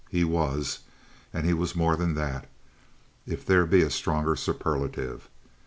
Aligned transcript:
He 0.09 0.23
was; 0.23 0.79
and 1.31 1.45
he 1.45 1.53
was 1.53 1.75
more 1.75 1.95
than 1.95 2.15
that, 2.15 2.49
if 3.27 3.45
there 3.45 3.67
be 3.67 3.83
a 3.83 3.91
stronger 3.91 4.35
superlative. 4.35 5.29